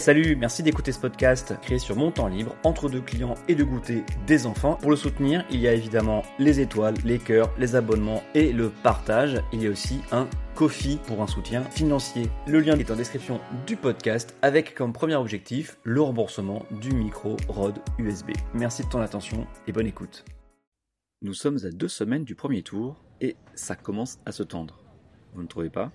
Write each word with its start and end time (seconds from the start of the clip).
Salut, 0.00 0.34
merci 0.34 0.62
d'écouter 0.62 0.92
ce 0.92 0.98
podcast 0.98 1.52
créé 1.60 1.78
sur 1.78 1.94
mon 1.94 2.10
temps 2.10 2.26
libre, 2.26 2.56
entre 2.64 2.88
deux 2.88 3.02
clients 3.02 3.34
et 3.48 3.54
de 3.54 3.62
goûter 3.62 4.02
des 4.26 4.46
enfants. 4.46 4.76
Pour 4.76 4.90
le 4.90 4.96
soutenir, 4.96 5.44
il 5.50 5.60
y 5.60 5.68
a 5.68 5.74
évidemment 5.74 6.22
les 6.38 6.58
étoiles, 6.58 6.94
les 7.04 7.18
cœurs, 7.18 7.52
les 7.58 7.76
abonnements 7.76 8.22
et 8.34 8.50
le 8.50 8.70
partage. 8.70 9.42
Il 9.52 9.62
y 9.62 9.66
a 9.66 9.70
aussi 9.70 10.00
un 10.10 10.26
Kofi 10.54 10.98
pour 11.06 11.20
un 11.20 11.26
soutien 11.26 11.64
financier. 11.64 12.30
Le 12.46 12.60
lien 12.60 12.78
est 12.78 12.90
en 12.90 12.96
description 12.96 13.42
du 13.66 13.76
podcast 13.76 14.34
avec 14.40 14.74
comme 14.74 14.94
premier 14.94 15.16
objectif 15.16 15.76
le 15.84 16.00
remboursement 16.00 16.64
du 16.80 16.94
micro 16.94 17.36
ROD 17.48 17.78
USB. 17.98 18.30
Merci 18.54 18.84
de 18.84 18.88
ton 18.88 19.02
attention 19.02 19.46
et 19.66 19.72
bonne 19.72 19.86
écoute. 19.86 20.24
Nous 21.20 21.34
sommes 21.34 21.58
à 21.66 21.70
deux 21.70 21.88
semaines 21.88 22.24
du 22.24 22.34
premier 22.34 22.62
tour 22.62 23.04
et 23.20 23.36
ça 23.54 23.76
commence 23.76 24.18
à 24.24 24.32
se 24.32 24.44
tendre. 24.44 24.82
Vous 25.34 25.42
ne 25.42 25.46
trouvez 25.46 25.68
pas? 25.68 25.92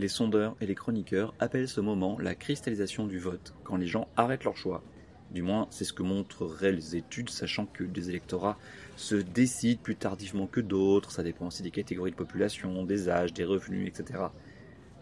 Les 0.00 0.08
sondeurs 0.08 0.56
et 0.60 0.66
les 0.66 0.74
chroniqueurs 0.74 1.34
appellent 1.38 1.68
ce 1.68 1.80
moment 1.80 2.18
la 2.18 2.34
cristallisation 2.34 3.06
du 3.06 3.18
vote, 3.18 3.54
quand 3.64 3.76
les 3.76 3.86
gens 3.86 4.08
arrêtent 4.16 4.44
leur 4.44 4.56
choix. 4.56 4.82
Du 5.30 5.42
moins, 5.42 5.68
c'est 5.70 5.84
ce 5.84 5.92
que 5.92 6.02
montreraient 6.02 6.72
les 6.72 6.96
études, 6.96 7.30
sachant 7.30 7.66
que 7.66 7.84
des 7.84 8.08
électorats 8.08 8.58
se 8.96 9.14
décident 9.14 9.80
plus 9.80 9.94
tardivement 9.94 10.46
que 10.46 10.60
d'autres, 10.60 11.12
ça 11.12 11.22
dépend 11.22 11.46
aussi 11.46 11.62
des 11.62 11.70
catégories 11.70 12.10
de 12.10 12.16
population, 12.16 12.84
des 12.84 13.08
âges, 13.08 13.32
des 13.32 13.44
revenus, 13.44 13.86
etc. 13.86 14.24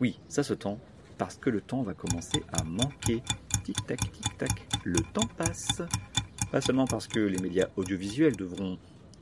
Oui, 0.01 0.19
ça 0.29 0.43
se 0.43 0.53
tend, 0.53 0.79
parce 1.17 1.37
que 1.37 1.49
le 1.49 1.61
temps 1.61 1.83
va 1.83 1.95
commencer 1.95 2.43
à 2.53 2.65
manquer. 2.65 3.23
Tic-tac, 3.65 4.01
tic-tac, 4.01 4.67
le 4.85 5.01
temps 5.15 5.29
passe. 5.37 5.81
Pas 6.51 6.61
seulement 6.61 6.87
parce 6.87 7.07
que 7.07 7.21
les 7.21 7.39
médias 7.39 7.69
audiovisuels 7.77 8.37
devront 8.37 8.79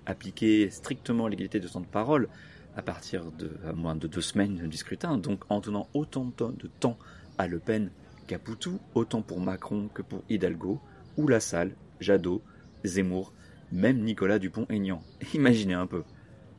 appliquer 0.06 0.70
strictement 0.70 1.28
l'égalité 1.28 1.61
de 1.61 1.69
temps 1.69 1.80
de 1.80 1.86
parole, 1.86 2.28
à 2.76 2.82
partir 2.82 3.32
de 3.32 3.50
à 3.66 3.72
moins 3.72 3.96
de 3.96 4.06
deux 4.06 4.20
semaines 4.20 4.68
du 4.68 4.76
scrutin, 4.76 5.16
donc 5.16 5.44
en 5.48 5.60
donnant 5.60 5.88
autant 5.94 6.24
de 6.24 6.68
temps 6.80 6.98
à 7.38 7.46
Le 7.46 7.58
Pen 7.58 7.90
qu'à 8.26 8.38
Poutou, 8.38 8.78
autant 8.94 9.22
pour 9.22 9.40
Macron 9.40 9.88
que 9.92 10.02
pour 10.02 10.22
Hidalgo, 10.28 10.80
ou 11.16 11.27
Lassalle, 11.27 11.74
Jadot, 12.00 12.42
Zemmour, 12.84 13.33
même 13.72 14.02
Nicolas 14.02 14.38
Dupont-Aignan. 14.38 15.02
Imaginez 15.34 15.74
un 15.74 15.86
peu. 15.86 16.02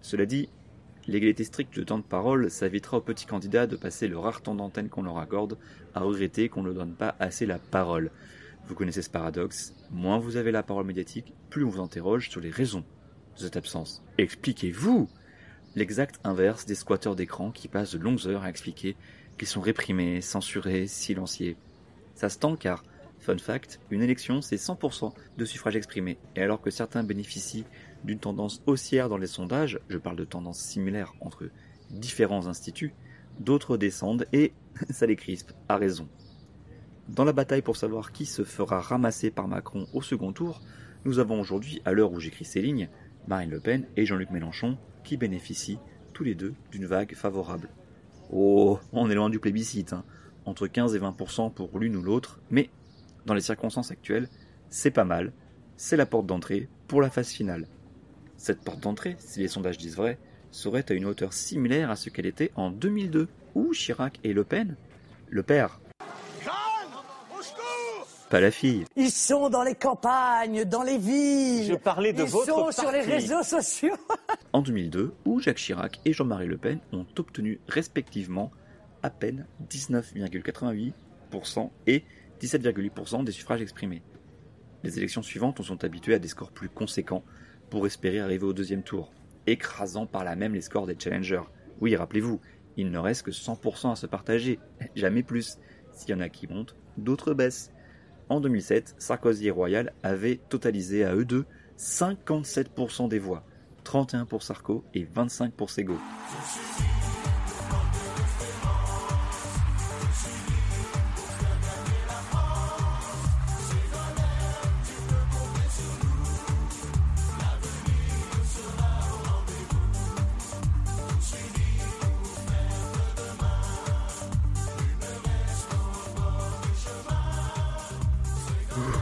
Cela 0.01 0.25
dit, 0.25 0.49
l'égalité 1.07 1.43
stricte 1.43 1.77
de 1.77 1.83
temps 1.83 1.99
de 1.99 2.03
parole, 2.03 2.49
ça 2.49 2.65
évitera 2.65 2.97
aux 2.97 3.01
petits 3.01 3.25
candidats 3.25 3.67
de 3.67 3.75
passer 3.75 4.07
le 4.07 4.17
rare 4.17 4.41
temps 4.41 4.55
d'antenne 4.55 4.89
qu'on 4.89 5.03
leur 5.03 5.17
accorde 5.19 5.57
à 5.93 6.01
regretter 6.01 6.49
qu'on 6.49 6.63
ne 6.63 6.73
donne 6.73 6.93
pas 6.93 7.15
assez 7.19 7.45
la 7.45 7.59
parole. 7.59 8.11
Vous 8.67 8.75
connaissez 8.75 9.01
ce 9.01 9.09
paradoxe, 9.09 9.73
moins 9.91 10.17
vous 10.17 10.35
avez 10.35 10.51
la 10.51 10.63
parole 10.63 10.85
médiatique, 10.85 11.33
plus 11.49 11.63
on 11.63 11.69
vous 11.69 11.81
interroge 11.81 12.29
sur 12.29 12.41
les 12.41 12.49
raisons 12.49 12.83
de 13.37 13.41
cette 13.41 13.55
absence. 13.55 14.03
Expliquez-vous 14.17 15.09
l'exact 15.75 16.19
inverse 16.23 16.65
des 16.65 16.75
squatteurs 16.75 17.15
d'écran 17.15 17.51
qui 17.51 17.67
passent 17.67 17.93
de 17.93 17.99
longues 17.99 18.27
heures 18.27 18.43
à 18.43 18.49
expliquer 18.49 18.95
qu'ils 19.37 19.47
sont 19.47 19.61
réprimés, 19.61 20.21
censurés, 20.21 20.87
silenciés. 20.87 21.57
Ça 22.15 22.29
se 22.29 22.39
tend 22.39 22.55
car, 22.55 22.83
fun 23.19 23.37
fact, 23.37 23.79
une 23.91 24.01
élection 24.01 24.41
c'est 24.41 24.55
100% 24.55 25.13
de 25.37 25.45
suffrage 25.45 25.75
exprimé, 25.75 26.17
et 26.35 26.41
alors 26.41 26.61
que 26.61 26.71
certains 26.71 27.03
bénéficient 27.03 27.65
d'une 28.03 28.19
tendance 28.19 28.61
haussière 28.65 29.09
dans 29.09 29.17
les 29.17 29.27
sondages, 29.27 29.79
je 29.89 29.97
parle 29.97 30.15
de 30.17 30.25
tendances 30.25 30.59
similaires 30.59 31.13
entre 31.21 31.49
différents 31.89 32.47
instituts, 32.47 32.93
d'autres 33.39 33.77
descendent 33.77 34.25
et 34.33 34.53
ça 34.89 35.05
les 35.05 35.15
crispe, 35.15 35.51
à 35.69 35.77
raison. 35.77 36.07
Dans 37.09 37.23
la 37.23 37.33
bataille 37.33 37.61
pour 37.61 37.77
savoir 37.77 38.11
qui 38.11 38.25
se 38.25 38.43
fera 38.43 38.81
ramasser 38.81 39.31
par 39.31 39.47
Macron 39.47 39.87
au 39.93 40.01
second 40.01 40.33
tour, 40.33 40.61
nous 41.05 41.19
avons 41.19 41.39
aujourd'hui, 41.39 41.81
à 41.85 41.93
l'heure 41.93 42.11
où 42.11 42.19
j'écris 42.19 42.43
ces 42.43 42.61
lignes, 42.61 42.89
Marine 43.27 43.51
Le 43.51 43.59
Pen 43.59 43.85
et 43.95 44.05
Jean-Luc 44.05 44.29
Mélenchon 44.31 44.77
bénéficient 45.15 45.79
tous 46.11 46.25
les 46.25 46.35
deux 46.35 46.53
d'une 46.71 46.85
vague 46.85 47.15
favorable. 47.15 47.69
Oh, 48.31 48.79
on 48.91 49.09
est 49.09 49.15
loin 49.15 49.29
du 49.29 49.39
plébiscite, 49.39 49.93
hein. 49.93 50.03
entre 50.45 50.67
15 50.67 50.95
et 50.95 50.99
20% 50.99 51.53
pour 51.53 51.79
l'une 51.79 51.95
ou 51.95 52.01
l'autre, 52.01 52.41
mais 52.49 52.69
dans 53.25 53.33
les 53.33 53.41
circonstances 53.41 53.91
actuelles, 53.91 54.27
c'est 54.69 54.91
pas 54.91 55.05
mal, 55.05 55.31
c'est 55.77 55.95
la 55.95 56.05
porte 56.05 56.25
d'entrée 56.25 56.67
pour 56.87 57.01
la 57.01 57.09
phase 57.09 57.29
finale. 57.29 57.67
Cette 58.35 58.61
porte 58.61 58.81
d'entrée, 58.81 59.15
si 59.19 59.39
les 59.39 59.47
sondages 59.47 59.77
disent 59.77 59.95
vrai, 59.95 60.17
serait 60.51 60.91
à 60.91 60.95
une 60.95 61.05
hauteur 61.05 61.33
similaire 61.33 61.89
à 61.89 61.95
ce 61.95 62.09
qu'elle 62.09 62.25
était 62.25 62.51
en 62.55 62.71
2002, 62.71 63.27
où 63.55 63.71
Chirac 63.71 64.19
et 64.23 64.33
Le 64.33 64.43
Pen, 64.43 64.75
le 65.29 65.43
père, 65.43 65.79
pas 68.29 68.39
la 68.39 68.51
fille. 68.51 68.85
Ils 68.95 69.11
sont 69.11 69.49
dans 69.49 69.63
les 69.63 69.75
campagnes, 69.75 70.65
dans 70.65 70.83
les 70.83 70.97
villes. 70.97 71.65
Je 71.65 71.75
parlais 71.75 72.13
de 72.13 72.23
Ils 72.23 72.29
votre 72.29 72.45
sont 72.45 72.71
sur 72.71 72.91
les 72.91 73.01
réseaux 73.01 73.43
sociaux. 73.43 73.95
En 74.53 74.61
2002, 74.61 75.13
où 75.25 75.39
Jacques 75.39 75.57
Chirac 75.57 75.99
et 76.05 76.13
Jean-Marie 76.13 76.47
Le 76.47 76.57
Pen 76.57 76.79
ont 76.91 77.05
obtenu 77.17 77.59
respectivement 77.67 78.51
à 79.03 79.09
peine 79.09 79.45
19,88% 79.69 81.69
et 81.85 82.03
17,8% 82.41 83.23
des 83.23 83.31
suffrages 83.31 83.61
exprimés. 83.61 84.01
Les 84.83 84.97
élections 84.97 85.21
suivantes, 85.21 85.59
on 85.59 85.63
sont 85.63 85.83
habitués 85.83 86.15
à 86.15 86.19
des 86.19 86.27
scores 86.27 86.51
plus 86.51 86.69
conséquents 86.69 87.23
pour 87.69 87.85
espérer 87.85 88.19
arriver 88.19 88.45
au 88.45 88.53
deuxième 88.53 88.83
tour, 88.83 89.11
écrasant 89.45 90.05
par 90.05 90.23
là 90.23 90.35
même 90.35 90.53
les 90.53 90.61
scores 90.61 90.87
des 90.87 90.95
challengers. 90.97 91.41
Oui, 91.81 91.95
rappelez-vous, 91.95 92.39
il 92.77 92.91
ne 92.91 92.99
reste 92.99 93.23
que 93.23 93.31
100% 93.31 93.91
à 93.91 93.95
se 93.95 94.07
partager, 94.07 94.59
jamais 94.95 95.23
plus. 95.23 95.57
S'il 95.93 96.11
y 96.11 96.13
en 96.13 96.21
a 96.21 96.29
qui 96.29 96.47
montent, 96.47 96.75
d'autres 96.97 97.33
baissent. 97.33 97.71
En 98.29 98.41
2007, 98.41 98.95
Sarkozy 98.97 99.47
et 99.47 99.51
Royal 99.51 99.93
avaient 100.03 100.39
totalisé 100.49 101.05
à 101.05 101.15
eux 101.15 101.25
deux 101.25 101.45
57% 101.77 103.07
des 103.07 103.19
voix, 103.19 103.43
31 103.83 104.25
pour 104.25 104.43
Sarko 104.43 104.83
et 104.93 105.07
25 105.13 105.53
pour 105.53 105.69
Sego. 105.69 105.97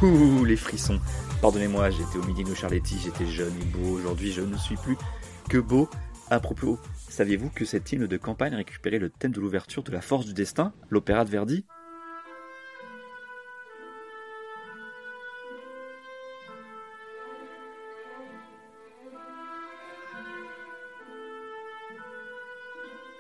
Ouh, 0.06 0.46
les 0.46 0.56
frissons. 0.56 1.00
Pardonnez-moi, 1.42 1.90
j'étais 1.90 2.20
au 2.20 2.24
midi 2.24 2.44
de 2.44 2.54
Charletti, 2.54 3.00
j'étais 3.04 3.26
jeune 3.26 3.54
et 3.60 3.66
beau. 3.66 3.96
Aujourd'hui, 3.96 4.32
je 4.32 4.42
ne 4.42 4.56
suis 4.56 4.76
plus 4.76 4.98
que 5.50 5.58
beau. 5.58 5.90
À 6.30 6.40
propos, 6.40 6.78
saviez-vous 7.10 7.50
que 7.50 7.66
cette 7.66 7.92
hymne 7.92 8.06
de 8.06 8.18
campagne 8.18 8.54
récupérait 8.54 9.00
le 9.00 9.10
thème 9.10 9.32
de 9.32 9.42
l'ouverture 9.42 9.82
de 9.82 9.92
La 9.92 10.02
Force 10.02 10.28
du 10.28 10.36
Destin, 10.36 10.74
l'opéra 10.92 11.26
de 11.26 11.32
Verdi? 11.32 11.66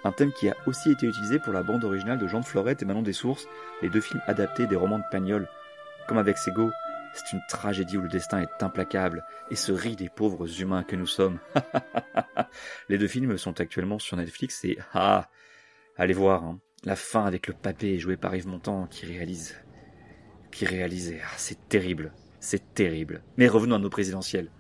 Un 0.03 0.11
thème 0.11 0.31
qui 0.33 0.49
a 0.49 0.55
aussi 0.67 0.91
été 0.91 1.07
utilisé 1.07 1.39
pour 1.39 1.51
la 1.51 1.63
bande 1.63 1.83
originale 1.83 2.19
de 2.19 2.27
Jean 2.27 2.41
de 2.41 2.45
Florette 2.45 2.83
et 2.83 2.85
Manon 2.85 3.01
des 3.01 3.11
Sources, 3.11 3.47
les 3.81 3.89
deux 3.89 4.01
films 4.01 4.21
adaptés 4.27 4.67
des 4.67 4.75
romans 4.75 4.99
de 4.99 5.03
Pagnol. 5.09 5.47
Comme 6.07 6.17
avec 6.17 6.37
Sego, 6.37 6.69
c'est 7.13 7.33
une 7.33 7.41
tragédie 7.47 7.97
où 7.97 8.01
le 8.01 8.09
destin 8.09 8.41
est 8.41 8.63
implacable 8.63 9.23
et 9.49 9.55
se 9.55 9.71
rit 9.71 9.95
des 9.95 10.09
pauvres 10.09 10.61
humains 10.61 10.83
que 10.83 10.95
nous 10.95 11.07
sommes. 11.07 11.39
Les 12.89 12.97
deux 12.97 13.07
films 13.07 13.37
sont 13.37 13.59
actuellement 13.59 13.99
sur 13.99 14.17
Netflix 14.17 14.63
et 14.65 14.77
ah, 14.93 15.29
allez 15.97 16.13
voir, 16.13 16.43
hein. 16.43 16.59
la 16.83 16.95
fin 16.95 17.25
avec 17.25 17.47
le 17.47 17.53
papé 17.53 17.97
joué 17.97 18.17
par 18.17 18.35
Yves 18.35 18.47
Montand 18.47 18.85
qui 18.87 19.05
réalise, 19.05 19.55
qui 20.51 20.65
réalisait, 20.65 21.21
ah, 21.23 21.33
c'est 21.37 21.69
terrible, 21.69 22.11
c'est 22.39 22.73
terrible. 22.73 23.23
Mais 23.37 23.47
revenons 23.47 23.75
à 23.75 23.79
nos 23.79 23.89
présidentielles. 23.89 24.51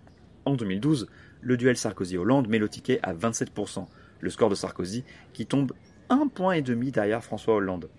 En 0.45 0.55
2012, 0.55 1.07
le 1.41 1.57
duel 1.57 1.77
Sarkozy-Hollande 1.77 2.47
met 2.47 2.59
le 2.59 2.69
ticket 2.69 2.99
à 3.03 3.13
27%, 3.13 3.85
le 4.19 4.29
score 4.29 4.49
de 4.49 4.55
Sarkozy 4.55 5.03
qui 5.33 5.45
tombe 5.45 5.73
un 6.09 6.27
point 6.27 6.53
et 6.53 6.61
demi 6.61 6.91
derrière 6.91 7.23
François 7.23 7.55
Hollande. 7.55 7.89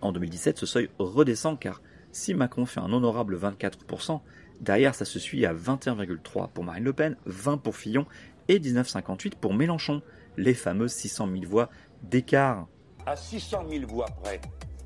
En 0.00 0.12
2017, 0.12 0.58
ce 0.58 0.66
seuil 0.66 0.90
redescend 0.98 1.58
car 1.58 1.80
si 2.12 2.34
Macron 2.34 2.66
fait 2.66 2.80
un 2.80 2.92
honorable 2.92 3.36
24%, 3.36 4.20
derrière 4.60 4.94
ça 4.94 5.04
se 5.04 5.18
suit 5.18 5.44
à 5.44 5.52
21,3 5.52 6.50
pour 6.50 6.64
Marine 6.64 6.84
Le 6.84 6.92
Pen, 6.92 7.16
20 7.26 7.58
pour 7.58 7.76
Fillon 7.76 8.06
et 8.48 8.58
19,58 8.58 9.36
pour 9.40 9.54
Mélenchon, 9.54 10.02
les 10.36 10.54
fameuses 10.54 10.92
600 10.92 11.28
000 11.32 11.44
voix 11.46 11.70
d'écart. 12.02 12.68
À 13.06 13.16
600 13.16 13.64
000 13.68 13.86
voix 13.86 14.06
près, 14.22 14.40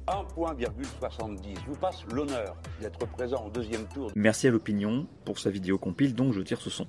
1,70. 0.07 1.57
Je 1.65 1.71
vous 1.71 1.77
passe 1.77 2.05
l'honneur 2.13 2.57
d'être 2.81 3.07
présent 3.09 3.45
au 3.47 3.51
deuxième 3.51 3.87
tour. 3.89 4.11
Merci 4.15 4.47
à 4.47 4.51
l'opinion 4.51 5.07
pour 5.25 5.39
sa 5.39 5.51
vidéo 5.51 5.79
compile 5.79 6.15
dont 6.15 6.33
je 6.33 6.41
tire 6.41 6.61
ce 6.61 6.71
son. 6.71 6.87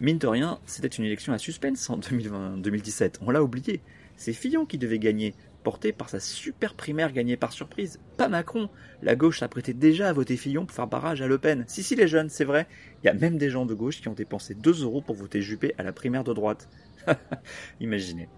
Mine 0.00 0.18
de 0.18 0.26
rien, 0.26 0.58
c'était 0.66 0.88
une 0.88 1.04
élection 1.04 1.32
à 1.32 1.38
suspense 1.38 1.88
en 1.88 1.96
2020, 1.96 2.58
2017, 2.58 3.20
on 3.22 3.30
l'a 3.30 3.42
oublié. 3.42 3.80
C'est 4.16 4.32
Fillon 4.32 4.66
qui 4.66 4.76
devait 4.76 4.98
gagner, 4.98 5.34
porté 5.62 5.92
par 5.92 6.08
sa 6.08 6.20
super 6.20 6.74
primaire 6.74 7.12
gagnée 7.12 7.36
par 7.36 7.52
surprise. 7.52 8.00
Pas 8.16 8.28
Macron. 8.28 8.68
La 9.02 9.16
gauche 9.16 9.40
s'apprêtait 9.40 9.72
déjà 9.72 10.08
à 10.08 10.12
voter 10.12 10.36
Fillon 10.36 10.66
pour 10.66 10.74
faire 10.74 10.86
barrage 10.86 11.22
à 11.22 11.26
Le 11.26 11.38
Pen. 11.38 11.64
Si, 11.66 11.82
si, 11.82 11.96
les 11.96 12.08
jeunes, 12.08 12.28
c'est 12.28 12.44
vrai. 12.44 12.66
Il 13.02 13.06
y 13.06 13.10
a 13.10 13.14
même 13.14 13.38
des 13.38 13.50
gens 13.50 13.66
de 13.66 13.74
gauche 13.74 14.00
qui 14.00 14.08
ont 14.08 14.14
dépensé 14.14 14.54
2 14.54 14.82
euros 14.82 15.00
pour 15.00 15.16
voter 15.16 15.42
Juppé 15.42 15.74
à 15.78 15.82
la 15.82 15.92
primaire 15.92 16.24
de 16.24 16.32
droite. 16.32 16.68
Imaginez. 17.80 18.28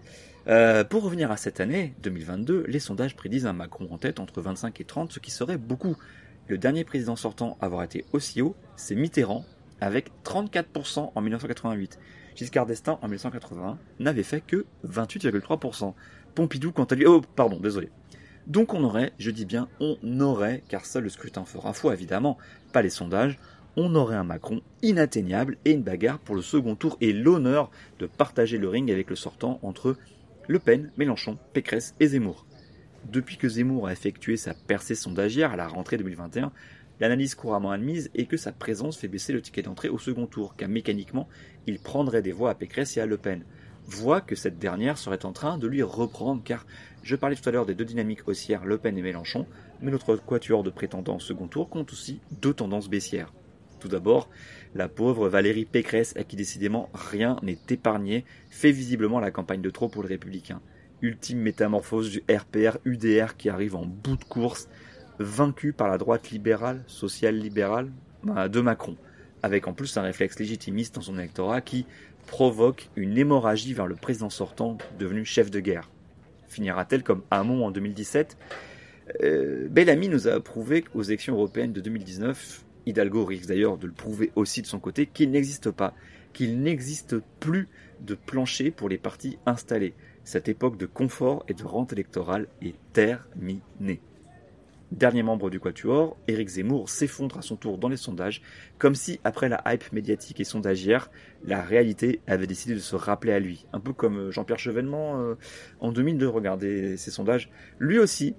Euh, 0.47 0.83
pour 0.83 1.03
revenir 1.03 1.31
à 1.31 1.37
cette 1.37 1.59
année, 1.59 1.95
2022, 2.03 2.65
les 2.67 2.79
sondages 2.79 3.15
prédisent 3.15 3.47
un 3.47 3.53
Macron 3.53 3.87
en 3.91 3.97
tête 3.97 4.19
entre 4.19 4.41
25 4.41 4.79
et 4.79 4.85
30, 4.85 5.11
ce 5.11 5.19
qui 5.19 5.31
serait 5.31 5.57
beaucoup. 5.57 5.95
Le 6.47 6.59
dernier 6.59 6.83
président 6.83 7.15
sortant 7.15 7.57
à 7.59 7.65
avoir 7.65 7.83
été 7.83 8.05
aussi 8.13 8.41
haut, 8.41 8.55
c'est 8.75 8.93
Mitterrand, 8.93 9.45
avec 9.81 10.11
34% 10.23 11.11
en 11.15 11.21
1988. 11.21 11.99
Giscard 12.35 12.65
d'Estaing, 12.65 12.99
en 13.01 13.07
1981, 13.07 13.79
n'avait 13.99 14.23
fait 14.23 14.41
que 14.41 14.65
28,3%. 14.87 15.93
Pompidou, 16.35 16.71
quant 16.71 16.83
à 16.83 16.95
lui... 16.95 17.05
Oh, 17.05 17.21
pardon, 17.35 17.59
désolé. 17.59 17.89
Donc 18.47 18.75
on 18.75 18.83
aurait, 18.83 19.11
je 19.17 19.31
dis 19.31 19.45
bien 19.45 19.67
on 19.79 19.97
aurait, 20.19 20.61
car 20.69 20.85
seul 20.85 21.03
le 21.03 21.09
scrutin 21.09 21.45
fera 21.45 21.73
foi 21.73 21.93
évidemment, 21.93 22.37
pas 22.73 22.83
les 22.83 22.91
sondages, 22.91 23.39
on 23.75 23.95
aurait 23.95 24.15
un 24.15 24.23
Macron 24.23 24.61
inatteignable 24.83 25.57
et 25.65 25.71
une 25.71 25.81
bagarre 25.81 26.19
pour 26.19 26.35
le 26.35 26.43
second 26.43 26.75
tour 26.75 26.97
et 27.01 27.11
l'honneur 27.11 27.71
de 27.99 28.05
partager 28.05 28.59
le 28.59 28.69
ring 28.69 28.91
avec 28.91 29.09
le 29.09 29.15
sortant 29.15 29.59
entre 29.63 29.97
le 30.47 30.59
Pen, 30.59 30.91
Mélenchon, 30.97 31.39
Pécresse 31.53 31.95
et 31.99 32.07
Zemmour. 32.07 32.45
Depuis 33.11 33.37
que 33.37 33.49
Zemmour 33.49 33.87
a 33.87 33.93
effectué 33.93 34.37
sa 34.37 34.53
percée 34.53 34.95
sondagière 34.95 35.51
à 35.51 35.55
la 35.55 35.67
rentrée 35.67 35.97
2021, 35.97 36.51
l'analyse 36.99 37.35
couramment 37.35 37.71
admise 37.71 38.11
est 38.13 38.25
que 38.25 38.37
sa 38.37 38.51
présence 38.51 38.97
fait 38.97 39.07
baisser 39.07 39.33
le 39.33 39.41
ticket 39.41 39.63
d'entrée 39.63 39.89
au 39.89 39.97
second 39.97 40.27
tour, 40.27 40.55
car 40.55 40.69
mécaniquement, 40.69 41.27
il 41.65 41.79
prendrait 41.79 42.21
des 42.21 42.31
voix 42.31 42.51
à 42.51 42.55
Pécresse 42.55 42.95
et 42.97 43.01
à 43.01 43.05
Le 43.05 43.17
Pen. 43.17 43.43
Voix 43.87 44.21
que 44.21 44.35
cette 44.35 44.57
dernière 44.57 44.97
serait 44.97 45.25
en 45.25 45.31
train 45.31 45.57
de 45.57 45.67
lui 45.67 45.83
reprendre, 45.83 46.41
car 46.43 46.65
je 47.03 47.15
parlais 47.15 47.35
tout 47.35 47.47
à 47.47 47.51
l'heure 47.51 47.67
des 47.67 47.75
deux 47.75 47.85
dynamiques 47.85 48.27
haussières 48.27 48.65
Le 48.65 48.77
Pen 48.77 48.97
et 48.97 49.01
Mélenchon, 49.01 49.45
mais 49.81 49.91
notre 49.91 50.15
quatuor 50.15 50.63
de 50.63 50.71
prétendants 50.71 51.17
au 51.17 51.19
second 51.19 51.47
tour 51.47 51.69
compte 51.69 51.91
aussi 51.91 52.19
deux 52.41 52.53
tendances 52.53 52.89
baissières. 52.89 53.31
Tout 53.79 53.87
d'abord, 53.87 54.29
la 54.73 54.87
pauvre 54.87 55.29
Valérie 55.29 55.65
Pécresse, 55.65 56.15
à 56.17 56.23
qui 56.23 56.35
décidément 56.35 56.89
rien 56.93 57.37
n'est 57.43 57.59
épargné, 57.69 58.25
fait 58.49 58.71
visiblement 58.71 59.19
la 59.19 59.29
campagne 59.29 59.61
de 59.61 59.69
trop 59.69 59.89
pour 59.89 60.01
le 60.01 60.07
républicain. 60.07 60.61
Ultime 61.01 61.39
métamorphose 61.39 62.09
du 62.09 62.23
RPR-UDR 62.27 63.37
qui 63.37 63.49
arrive 63.49 63.75
en 63.75 63.85
bout 63.85 64.17
de 64.17 64.23
course, 64.23 64.67
vaincu 65.19 65.73
par 65.73 65.87
la 65.87 65.99
droite 65.99 66.31
libérale, 66.31 66.83
sociale-libérale, 66.87 67.91
bah, 68.23 68.49
de 68.49 68.61
Macron, 68.61 68.97
avec 69.43 69.67
en 69.67 69.73
plus 69.73 69.95
un 69.97 70.01
réflexe 70.01 70.39
légitimiste 70.39 70.95
dans 70.95 71.01
son 71.01 71.19
électorat 71.19 71.61
qui 71.61 71.85
provoque 72.25 72.89
une 72.95 73.17
hémorragie 73.17 73.73
vers 73.73 73.87
le 73.87 73.95
président 73.95 74.29
sortant 74.29 74.77
devenu 74.99 75.25
chef 75.25 75.51
de 75.51 75.59
guerre. 75.59 75.89
Finira-t-elle 76.47 77.03
comme 77.03 77.23
Hamon 77.31 77.65
en 77.65 77.71
2017 77.71 78.37
euh, 79.21 79.67
Bellamy 79.69 80.09
nous 80.09 80.27
a 80.27 80.39
prouvé 80.39 80.81
qu'aux 80.81 81.03
élections 81.03 81.35
européennes 81.35 81.73
de 81.73 81.81
2019, 81.81 82.63
Hidalgo 82.85 83.25
risque 83.25 83.47
d'ailleurs 83.47 83.77
de 83.77 83.87
le 83.87 83.93
prouver 83.93 84.31
aussi 84.35 84.61
de 84.61 84.67
son 84.67 84.79
côté, 84.79 85.05
qu'il 85.05 85.31
n'existe 85.31 85.71
pas, 85.71 85.93
qu'il 86.33 86.61
n'existe 86.61 87.17
plus 87.39 87.67
de 88.01 88.15
plancher 88.15 88.71
pour 88.71 88.89
les 88.89 88.97
partis 88.97 89.37
installés. 89.45 89.93
Cette 90.23 90.49
époque 90.49 90.77
de 90.77 90.85
confort 90.85 91.45
et 91.47 91.53
de 91.53 91.63
rente 91.63 91.93
électorale 91.93 92.47
est 92.61 92.75
terminée. 92.93 94.01
Dernier 94.91 95.23
membre 95.23 95.49
du 95.49 95.59
Quatuor, 95.59 96.15
Éric 96.27 96.47
Zemmour 96.47 96.89
s'effondre 96.89 97.39
à 97.39 97.41
son 97.41 97.55
tour 97.55 97.79
dans 97.79 97.89
les 97.89 97.97
sondages, 97.97 98.41
comme 98.77 98.93
si, 98.93 99.19
après 99.23 99.49
la 99.49 99.61
hype 99.65 99.91
médiatique 99.91 100.39
et 100.39 100.43
sondagière, 100.43 101.09
la 101.43 101.61
réalité 101.61 102.21
avait 102.27 102.45
décidé 102.45 102.75
de 102.75 102.79
se 102.79 102.95
rappeler 102.95 103.33
à 103.33 103.39
lui. 103.39 103.65
Un 103.73 103.79
peu 103.79 103.93
comme 103.93 104.29
Jean-Pierre 104.29 104.59
Chevènement 104.59 105.19
euh, 105.19 105.35
en 105.79 105.91
2002, 105.91 106.27
regardez 106.27 106.97
ces 106.97 107.11
sondages. 107.11 107.49
Lui 107.79 107.97
aussi 107.99 108.35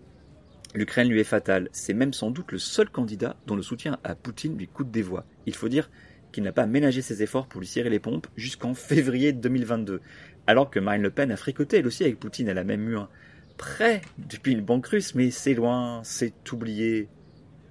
L'Ukraine 0.74 1.08
lui 1.08 1.20
est 1.20 1.24
fatale. 1.24 1.70
C'est 1.72 1.94
même 1.94 2.12
sans 2.12 2.30
doute 2.30 2.52
le 2.52 2.58
seul 2.58 2.90
candidat 2.90 3.36
dont 3.46 3.56
le 3.56 3.62
soutien 3.62 3.98
à 4.04 4.14
Poutine 4.14 4.58
lui 4.58 4.68
coûte 4.68 4.90
des 4.90 5.00
voix. 5.00 5.24
Il 5.46 5.54
faut 5.54 5.70
dire 5.70 5.90
qu'il 6.32 6.44
n'a 6.44 6.52
pas 6.52 6.66
ménagé 6.66 7.00
ses 7.00 7.22
efforts 7.22 7.46
pour 7.46 7.60
lui 7.60 7.66
cirer 7.66 7.88
les 7.88 7.98
pompes 7.98 8.26
jusqu'en 8.36 8.74
février 8.74 9.32
2022. 9.32 10.02
Alors 10.46 10.70
que 10.70 10.78
Marine 10.78 11.02
Le 11.02 11.10
Pen 11.10 11.30
a 11.32 11.36
fricoté 11.36 11.78
elle 11.78 11.86
aussi 11.86 12.04
avec 12.04 12.20
Poutine, 12.20 12.48
elle 12.48 12.58
a 12.58 12.64
même 12.64 12.86
eu 12.90 12.98
prêt 13.56 14.02
depuis 14.18 14.52
une 14.52 14.62
banque 14.62 14.86
russe, 14.86 15.14
mais 15.14 15.30
c'est 15.30 15.54
loin, 15.54 16.00
c'est 16.04 16.34
oublié. 16.52 17.08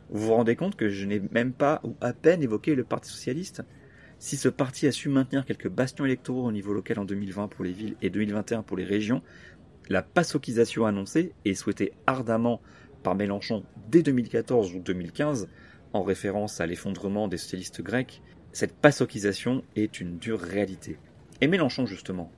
Vous 0.10 0.28
vous 0.28 0.34
rendez 0.34 0.56
compte 0.56 0.76
que 0.76 0.90
je 0.90 1.06
n'ai 1.06 1.22
même 1.32 1.54
pas 1.54 1.82
ou 1.84 1.96
à 2.02 2.14
peine 2.14 2.44
évoqué 2.44 2.76
le 2.76 2.84
Parti 2.84 3.12
Socialiste? 3.12 3.64
Si 4.18 4.38
ce 4.38 4.50
parti 4.50 4.88
a 4.88 4.92
su 4.92 5.10
maintenir 5.10 5.46
quelques 5.46 5.70
bastions 5.70 6.06
électoraux 6.06 6.46
au 6.46 6.52
niveau 6.52 6.74
local 6.74 7.00
en 7.00 7.06
2020 7.06 7.48
pour 7.50 7.66
les 7.66 7.74
villes 7.74 7.96
et 8.02 8.10
2021 8.10 8.64
pour 8.64 8.78
les 8.78 8.86
régions, 8.86 9.22
la 9.90 10.02
pasokisation 10.02 10.86
annoncée 10.86 11.34
et 11.44 11.54
souhaitée 11.54 11.94
ardemment 12.08 12.62
par 13.04 13.16
Mélenchon 13.16 13.64
dès 13.90 14.02
2014 14.02 14.74
ou 14.74 14.80
2015, 14.80 15.48
en 15.94 16.04
référence 16.04 16.60
à 16.60 16.66
l'effondrement 16.66 17.28
des 17.28 17.38
socialistes 17.38 17.82
grecs, 17.82 18.22
cette 18.52 18.74
pasokisation 18.74 19.64
est 19.76 20.00
une 20.00 20.18
dure 20.18 20.40
réalité. 20.40 20.98
Et 21.42 21.48
Mélenchon, 21.48 21.86
justement, 21.86 22.32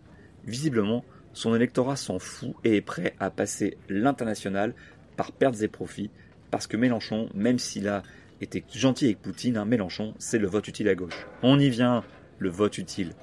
visiblement, 0.46 1.06
son 1.38 1.54
électorat 1.54 1.96
s'en 1.96 2.18
fout 2.18 2.56
et 2.64 2.78
est 2.78 2.82
prêt 2.82 3.14
à 3.20 3.30
passer 3.30 3.78
l'international 3.90 4.74
par 5.18 5.32
pertes 5.32 5.62
et 5.62 5.68
profits, 5.68 6.10
parce 6.50 6.66
que 6.66 6.78
Mélenchon, 6.78 7.30
même 7.36 7.60
s'il 7.60 7.88
a 7.88 8.02
été 8.42 8.64
gentil 8.74 9.06
avec 9.06 9.22
Poutine, 9.22 9.56
hein, 9.56 9.66
Mélenchon, 9.66 10.16
c'est 10.18 10.40
le 10.40 10.48
vote 10.48 10.68
utile 10.68 10.90
à 10.90 10.96
gauche. 10.96 11.28
On 11.44 11.60
y 11.60 11.70
vient, 11.70 12.04
le 12.40 12.50
vote 12.50 12.80
utile. 12.80 13.14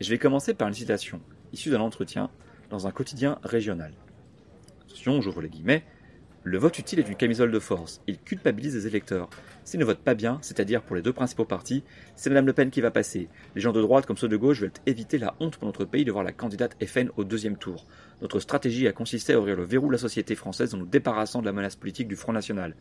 Je 0.00 0.10
vais 0.10 0.18
commencer 0.18 0.52
par 0.52 0.66
une 0.66 0.74
citation, 0.74 1.20
issue 1.52 1.70
d'un 1.70 1.80
entretien 1.80 2.28
dans 2.70 2.88
un 2.88 2.90
quotidien 2.90 3.38
régional. 3.44 3.92
Attention, 4.86 5.20
j'ouvre 5.20 5.40
les 5.40 5.48
guillemets, 5.48 5.84
le 6.42 6.56
vote 6.56 6.78
utile 6.78 7.00
est 7.00 7.08
une 7.08 7.16
camisole 7.16 7.50
de 7.50 7.58
force. 7.58 8.00
Il 8.06 8.18
culpabilise 8.18 8.74
les 8.74 8.86
électeurs. 8.86 9.28
S'ils 9.62 9.78
ne 9.78 9.84
votent 9.84 9.98
pas 9.98 10.14
bien, 10.14 10.38
c'est-à-dire 10.40 10.80
pour 10.80 10.96
les 10.96 11.02
deux 11.02 11.12
principaux 11.12 11.44
partis, 11.44 11.84
c'est 12.16 12.30
Mme 12.30 12.46
Le 12.46 12.54
Pen 12.54 12.70
qui 12.70 12.80
va 12.80 12.90
passer. 12.90 13.28
Les 13.54 13.60
gens 13.60 13.72
de 13.72 13.80
droite 13.82 14.06
comme 14.06 14.16
ceux 14.16 14.26
de 14.26 14.38
gauche 14.38 14.62
veulent 14.62 14.72
éviter 14.86 15.18
la 15.18 15.34
honte 15.38 15.58
pour 15.58 15.66
notre 15.66 15.84
pays 15.84 16.06
de 16.06 16.12
voir 16.12 16.24
la 16.24 16.32
candidate 16.32 16.82
FN 16.82 17.10
au 17.18 17.24
deuxième 17.24 17.58
tour. 17.58 17.84
Notre 18.22 18.40
stratégie 18.40 18.88
a 18.88 18.92
consisté 18.92 19.34
à 19.34 19.38
ouvrir 19.38 19.54
le 19.54 19.64
verrou 19.64 19.88
de 19.88 19.92
la 19.92 19.98
société 19.98 20.34
française 20.34 20.74
en 20.74 20.78
nous 20.78 20.86
débarrassant 20.86 21.42
de 21.42 21.46
la 21.46 21.52
menace 21.52 21.76
politique 21.76 22.08
du 22.08 22.16
Front 22.16 22.32
National. 22.32 22.74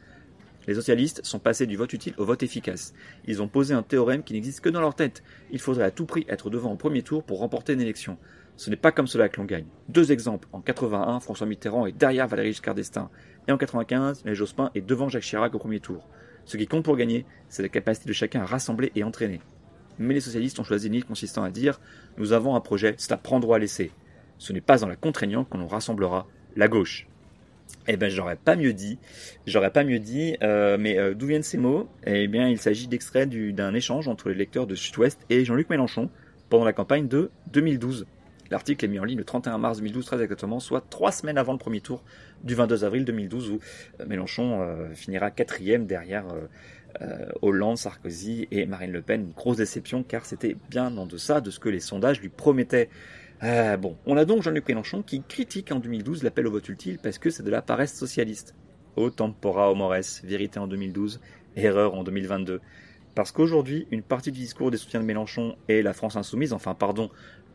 Les 0.69 0.75
socialistes 0.75 1.25
sont 1.25 1.39
passés 1.39 1.65
du 1.65 1.77
vote 1.77 1.93
utile 1.93 2.13
au 2.19 2.25
vote 2.25 2.43
efficace. 2.43 2.93
Ils 3.25 3.41
ont 3.41 3.47
posé 3.47 3.73
un 3.73 3.81
théorème 3.81 4.21
qui 4.21 4.33
n'existe 4.33 4.61
que 4.61 4.69
dans 4.69 4.81
leur 4.81 4.93
tête. 4.93 5.23
Il 5.49 5.57
faudrait 5.57 5.85
à 5.85 5.89
tout 5.89 6.05
prix 6.05 6.27
être 6.29 6.51
devant 6.51 6.71
au 6.71 6.75
premier 6.75 7.01
tour 7.01 7.23
pour 7.23 7.39
remporter 7.39 7.73
une 7.73 7.81
élection. 7.81 8.19
Ce 8.55 8.69
n'est 8.69 8.75
pas 8.75 8.91
comme 8.91 9.07
cela 9.07 9.29
que 9.29 9.37
l'on 9.37 9.47
gagne. 9.47 9.65
Deux 9.87 10.11
exemples. 10.11 10.47
En 10.53 10.61
81, 10.61 11.21
François 11.21 11.47
Mitterrand 11.47 11.87
est 11.87 11.97
derrière 11.97 12.27
Valéry 12.27 12.49
Giscard 12.49 12.75
d'Estaing. 12.75 13.09
Et 13.47 13.51
en 13.51 13.57
95, 13.57 14.21
Lionel 14.25 14.35
Jospin 14.35 14.69
est 14.75 14.85
devant 14.85 15.09
Jacques 15.09 15.23
Chirac 15.23 15.55
au 15.55 15.57
premier 15.57 15.79
tour. 15.79 16.07
Ce 16.45 16.55
qui 16.55 16.67
compte 16.67 16.85
pour 16.85 16.97
gagner, 16.97 17.25
c'est 17.47 17.63
la 17.63 17.69
capacité 17.69 18.07
de 18.07 18.13
chacun 18.13 18.41
à 18.41 18.45
rassembler 18.45 18.91
et 18.93 19.03
entraîner. 19.03 19.41
Mais 19.97 20.13
les 20.13 20.21
socialistes 20.21 20.59
ont 20.59 20.63
choisi 20.63 20.85
une 20.85 20.93
ligne 20.93 21.01
consistant 21.01 21.41
à 21.41 21.49
dire 21.49 21.81
Nous 22.19 22.31
avons 22.31 22.55
un 22.55 22.61
projet, 22.61 22.93
c'est 22.99 23.11
à 23.11 23.17
prendre 23.17 23.49
ou 23.49 23.55
à 23.55 23.59
laisser. 23.59 23.89
Ce 24.37 24.53
n'est 24.53 24.61
pas 24.61 24.83
en 24.83 24.87
la 24.87 24.95
contraignant 24.95 25.45
qu'on 25.45 25.65
rassemblera 25.65 26.27
la 26.55 26.67
gauche. 26.67 27.07
Eh 27.91 27.97
ben, 27.97 28.09
j'aurais 28.09 28.35
pas 28.35 28.55
mieux 28.55 28.73
dit. 28.73 28.99
J'aurais 29.47 29.71
pas 29.71 29.83
mieux 29.83 29.97
dit. 29.97 30.37
Euh, 30.43 30.77
mais 30.79 30.99
euh, 30.99 31.15
d'où 31.15 31.25
viennent 31.25 31.43
ces 31.43 31.57
mots? 31.57 31.89
Eh 32.05 32.27
bien, 32.27 32.47
il 32.47 32.59
s'agit 32.59 32.87
d'extraits 32.87 33.29
d'un 33.29 33.73
échange 33.73 34.07
entre 34.07 34.29
les 34.29 34.35
lecteurs 34.35 34.67
de 34.67 34.75
Sud-Ouest 34.75 35.19
et 35.31 35.43
Jean-Luc 35.43 35.71
Mélenchon 35.71 36.09
pendant 36.49 36.65
la 36.65 36.73
campagne 36.73 37.07
de 37.07 37.31
2012. 37.51 38.05
L'article 38.51 38.85
est 38.85 38.87
mis 38.87 38.99
en 38.99 39.03
ligne 39.05 39.17
le 39.17 39.23
31 39.23 39.57
mars 39.57 39.77
2012, 39.77 40.05
très 40.05 40.21
exactement, 40.21 40.59
soit 40.59 40.83
trois 40.87 41.11
semaines 41.11 41.37
avant 41.37 41.53
le 41.53 41.59
premier 41.59 41.81
tour 41.81 42.03
du 42.43 42.55
22 42.55 42.83
avril 42.83 43.05
2012, 43.05 43.51
où 43.51 43.59
euh, 43.99 44.05
Mélenchon 44.07 44.67
finira 44.93 45.31
quatrième 45.31 45.87
derrière 45.87 46.25
Hollande, 47.41 47.77
Sarkozy 47.77 48.47
et 48.51 48.67
Marine 48.67 48.91
Le 48.91 49.01
Pen. 49.01 49.21
Une 49.21 49.31
grosse 49.31 49.57
déception, 49.57 50.03
car 50.03 50.25
c'était 50.25 50.57
bien 50.69 50.95
en 50.97 51.07
deçà 51.07 51.41
de 51.41 51.49
ce 51.49 51.59
que 51.59 51.69
les 51.69 51.79
sondages 51.79 52.21
lui 52.21 52.29
promettaient. 52.29 52.89
Bon, 53.41 53.95
on 54.05 54.17
a 54.17 54.25
donc 54.25 54.43
Jean-Luc 54.43 54.67
Mélenchon 54.67 55.01
qui 55.01 55.21
critique 55.21 55.71
en 55.71 55.79
2012 55.79 56.23
l'appel 56.23 56.47
au 56.47 56.51
vote 56.51 56.67
utile 56.69 56.99
parce 57.01 57.17
que 57.17 57.29
c'est 57.29 57.43
de 57.43 57.49
la 57.49 57.61
paresse 57.61 57.93
socialiste. 57.93 58.53
Au 58.95 59.09
tempora 59.09 59.73
mores, 59.73 60.21
vérité 60.23 60.59
en 60.59 60.67
2012, 60.67 61.21
erreur 61.55 61.93
en 61.93 62.03
2022. 62.03 62.59
Parce 63.15 63.31
qu'aujourd'hui, 63.31 63.87
une 63.91 64.01
partie 64.01 64.31
du 64.31 64.39
discours 64.39 64.71
des 64.71 64.77
soutiens 64.77 64.99
de 64.99 65.05
Mélenchon 65.05 65.55
et 65.67 65.81
la 65.81 65.93
France 65.93 66.15
insoumise, 66.15 66.53
enfin 66.53 66.73
pardon, 66.73 67.09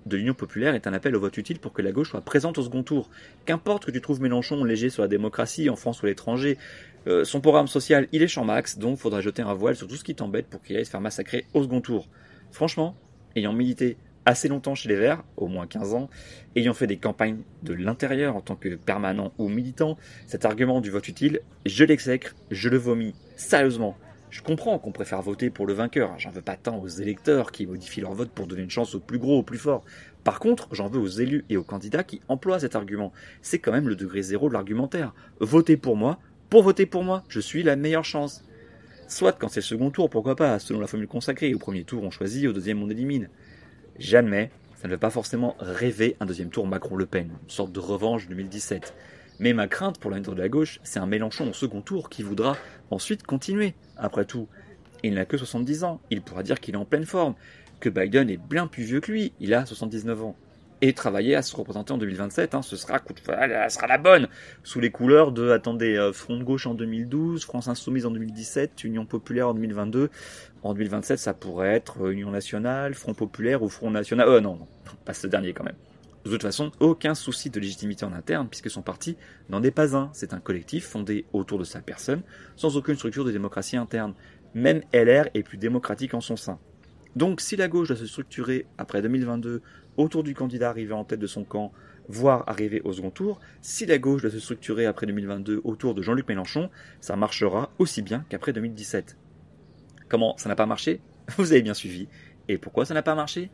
de 0.06 0.16
l'Union 0.16 0.34
populaire 0.34 0.74
est 0.74 0.86
un 0.86 0.92
appel 0.92 1.16
au 1.16 1.20
vote 1.20 1.36
utile 1.36 1.58
pour 1.58 1.72
que 1.72 1.82
la 1.82 1.92
gauche 1.92 2.10
soit 2.10 2.20
présente 2.20 2.58
au 2.58 2.62
second 2.62 2.82
tour. 2.82 3.10
Qu'importe 3.44 3.84
que 3.84 3.90
tu 3.90 4.00
trouves 4.00 4.20
Mélenchon 4.20 4.64
léger 4.64 4.90
sur 4.90 5.02
la 5.02 5.08
démocratie, 5.08 5.70
en 5.70 5.76
France 5.76 6.02
ou 6.02 6.06
à 6.06 6.08
l'étranger, 6.08 6.58
euh, 7.06 7.24
son 7.24 7.40
programme 7.40 7.66
social, 7.66 8.08
il 8.12 8.22
est 8.22 8.28
champ 8.28 8.44
max, 8.44 8.78
donc 8.78 8.98
faudra 8.98 9.20
jeter 9.20 9.42
un 9.42 9.54
voile 9.54 9.76
sur 9.76 9.86
tout 9.86 9.96
ce 9.96 10.04
qui 10.04 10.14
t'embête 10.14 10.46
pour 10.46 10.62
qu'il 10.62 10.76
aille 10.76 10.86
se 10.86 10.90
faire 10.90 11.00
massacrer 11.00 11.46
au 11.52 11.62
second 11.62 11.80
tour. 11.80 12.08
Franchement, 12.50 12.96
ayant 13.36 13.52
milité 13.52 13.96
assez 14.26 14.48
longtemps 14.48 14.74
chez 14.74 14.88
les 14.88 14.96
Verts, 14.96 15.22
au 15.36 15.48
moins 15.48 15.66
15 15.66 15.94
ans, 15.94 16.08
ayant 16.56 16.74
fait 16.74 16.86
des 16.86 16.96
campagnes 16.96 17.38
de 17.62 17.74
l'intérieur 17.74 18.36
en 18.36 18.40
tant 18.40 18.56
que 18.56 18.76
permanent 18.76 19.32
ou 19.38 19.48
militant, 19.48 19.96
cet 20.26 20.44
argument 20.44 20.80
du 20.80 20.90
vote 20.90 21.08
utile, 21.08 21.40
je 21.66 21.84
l'exècre, 21.84 22.34
je 22.50 22.68
le 22.68 22.78
vomis, 22.78 23.14
sérieusement. 23.36 23.96
Je 24.30 24.42
comprends 24.42 24.80
qu'on 24.80 24.90
préfère 24.90 25.22
voter 25.22 25.48
pour 25.48 25.64
le 25.64 25.74
vainqueur. 25.74 26.18
J'en 26.18 26.30
veux 26.30 26.42
pas 26.42 26.56
tant 26.56 26.78
aux 26.80 26.88
électeurs 26.88 27.52
qui 27.52 27.66
modifient 27.66 28.00
leur 28.00 28.14
vote 28.14 28.30
pour 28.30 28.48
donner 28.48 28.62
une 28.62 28.70
chance 28.70 28.96
au 28.96 28.98
plus 28.98 29.18
gros, 29.18 29.38
au 29.38 29.42
plus 29.44 29.58
fort. 29.58 29.84
Par 30.24 30.40
contre, 30.40 30.66
j'en 30.72 30.88
veux 30.88 30.98
aux 30.98 31.06
élus 31.06 31.44
et 31.50 31.56
aux 31.56 31.62
candidats 31.62 32.02
qui 32.02 32.20
emploient 32.26 32.58
cet 32.58 32.74
argument. 32.74 33.12
C'est 33.42 33.60
quand 33.60 33.70
même 33.70 33.88
le 33.88 33.94
degré 33.94 34.22
zéro 34.22 34.48
de 34.48 34.54
l'argumentaire. 34.54 35.14
Votez 35.38 35.76
pour 35.76 35.96
moi, 35.96 36.18
pour 36.50 36.64
voter 36.64 36.84
pour 36.84 37.04
moi, 37.04 37.22
je 37.28 37.38
suis 37.38 37.62
la 37.62 37.76
meilleure 37.76 38.04
chance. 38.04 38.44
Soit 39.06 39.32
quand 39.32 39.48
c'est 39.48 39.60
le 39.60 39.64
second 39.64 39.90
tour, 39.90 40.10
pourquoi 40.10 40.34
pas, 40.34 40.58
selon 40.58 40.80
la 40.80 40.86
formule 40.88 41.06
consacrée. 41.06 41.54
Au 41.54 41.58
premier 41.58 41.84
tour, 41.84 42.02
on 42.02 42.10
choisit, 42.10 42.48
au 42.48 42.52
deuxième, 42.52 42.82
on 42.82 42.90
élimine. 42.90 43.28
Jamais 43.98 44.50
Ça 44.76 44.88
ne 44.88 44.92
veut 44.92 44.98
pas 44.98 45.10
forcément 45.10 45.56
rêver 45.60 46.16
un 46.18 46.26
deuxième 46.26 46.50
tour 46.50 46.66
Macron-Le 46.66 47.06
Pen, 47.06 47.30
une 47.44 47.50
sorte 47.50 47.72
de 47.72 47.78
revanche 47.78 48.28
2017. 48.28 48.92
Mais 49.38 49.52
ma 49.52 49.68
crainte 49.68 49.98
pour 49.98 50.10
l'avenir 50.10 50.34
de 50.34 50.40
la 50.40 50.48
gauche, 50.48 50.80
c'est 50.82 50.98
un 50.98 51.06
Mélenchon 51.06 51.48
au 51.48 51.52
second 51.52 51.80
tour 51.80 52.10
qui 52.10 52.22
voudra 52.22 52.56
ensuite 52.90 53.22
continuer. 53.22 53.74
Après 53.96 54.24
tout, 54.24 54.48
il 55.04 55.14
n'a 55.14 55.24
que 55.24 55.36
70 55.36 55.84
ans, 55.84 56.00
il 56.10 56.22
pourra 56.22 56.42
dire 56.42 56.60
qu'il 56.60 56.74
est 56.74 56.78
en 56.78 56.84
pleine 56.84 57.06
forme, 57.06 57.34
que 57.78 57.88
Biden 57.88 58.28
est 58.30 58.36
bien 58.36 58.66
plus 58.66 58.82
vieux 58.82 59.00
que 59.00 59.12
lui, 59.12 59.32
il 59.38 59.54
a 59.54 59.64
79 59.64 60.24
ans. 60.24 60.36
Et 60.80 60.92
travailler 60.92 61.34
à 61.34 61.42
se 61.42 61.56
représenter 61.56 61.92
en 61.92 61.98
2027, 61.98 62.54
hein, 62.54 62.62
ce 62.62 62.76
sera, 62.76 62.98
sera 62.98 63.86
la 63.86 63.98
bonne, 63.98 64.28
sous 64.64 64.80
les 64.80 64.90
couleurs 64.90 65.32
de, 65.32 65.50
attendez, 65.50 65.96
euh, 65.96 66.12
Front 66.12 66.36
de 66.36 66.44
gauche 66.44 66.66
en 66.66 66.74
2012, 66.74 67.44
France 67.44 67.68
Insoumise 67.68 68.06
en 68.06 68.10
2017, 68.10 68.84
Union 68.84 69.06
Populaire 69.06 69.48
en 69.48 69.54
2022. 69.54 70.10
En 70.62 70.74
2027, 70.74 71.18
ça 71.18 71.32
pourrait 71.32 71.74
être 71.74 72.04
euh, 72.04 72.12
Union 72.12 72.30
Nationale, 72.30 72.94
Front 72.94 73.14
Populaire 73.14 73.62
ou 73.62 73.68
Front 73.68 73.90
National. 73.90 74.28
Euh, 74.28 74.40
non, 74.40 74.56
non, 74.56 74.66
pas 75.04 75.14
ce 75.14 75.26
dernier 75.26 75.52
quand 75.52 75.64
même. 75.64 75.76
De 76.24 76.30
toute 76.30 76.42
façon, 76.42 76.72
aucun 76.80 77.14
souci 77.14 77.50
de 77.50 77.60
légitimité 77.60 78.04
en 78.06 78.12
interne, 78.12 78.48
puisque 78.48 78.70
son 78.70 78.80
parti 78.80 79.16
n'en 79.50 79.62
est 79.62 79.70
pas 79.70 79.94
un. 79.94 80.08
C'est 80.14 80.32
un 80.32 80.40
collectif 80.40 80.86
fondé 80.86 81.26
autour 81.34 81.58
de 81.58 81.64
sa 81.64 81.80
personne, 81.80 82.22
sans 82.56 82.78
aucune 82.78 82.96
structure 82.96 83.26
de 83.26 83.30
démocratie 83.30 83.76
interne. 83.76 84.14
Même 84.54 84.82
LR 84.94 85.28
est 85.34 85.42
plus 85.42 85.58
démocratique 85.58 86.14
en 86.14 86.22
son 86.22 86.36
sein. 86.36 86.58
Donc 87.16 87.40
si 87.40 87.56
la 87.56 87.68
gauche 87.68 87.88
doit 87.88 87.97
se 87.97 88.06
structurer 88.06 88.66
après 88.78 89.02
2022 89.02 89.62
autour 89.97 90.23
du 90.23 90.35
candidat 90.35 90.71
arrivé 90.71 90.92
en 90.92 91.04
tête 91.04 91.21
de 91.21 91.26
son 91.26 91.44
camp, 91.44 91.73
voire 92.09 92.44
arriver 92.49 92.80
au 92.83 92.92
second 92.92 93.11
tour, 93.11 93.40
si 93.62 93.87
la 93.87 93.99
gauche 93.99 94.23
doit 94.23 94.30
se 94.30 94.40
structurer 94.40 94.87
après 94.87 95.06
2022 95.06 95.61
autour 95.64 95.94
de 95.94 96.02
Jean-Luc 96.02 96.28
Mélenchon, 96.28 96.71
ça 97.00 97.16
marchera 97.16 97.71
aussi 97.78 98.02
bien 98.02 98.25
qu'après 98.28 98.52
2017. 98.52 99.16
Comment 100.09 100.37
ça 100.37 100.49
n'a 100.49 100.56
pas 100.56 100.66
marché? 100.66 101.00
Vous 101.38 101.52
avez 101.52 101.62
bien 101.62 101.75
suivi. 101.75 102.09
Et 102.49 102.59
pourquoi 102.59 102.85
ça 102.85 102.94
n'a 102.94 103.02
pas 103.02 103.14
marché? 103.14 103.50